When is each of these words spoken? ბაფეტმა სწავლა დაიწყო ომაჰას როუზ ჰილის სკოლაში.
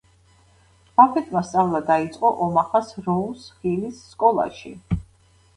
ბაფეტმა 1.01 1.43
სწავლა 1.49 1.81
დაიწყო 1.91 2.31
ომაჰას 2.47 2.89
როუზ 3.09 3.45
ჰილის 3.61 4.01
სკოლაში. 4.15 4.77